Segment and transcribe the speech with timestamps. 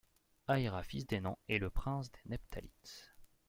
[0.47, 3.11] Ahira fils d'Enan est le prince des nephtalites.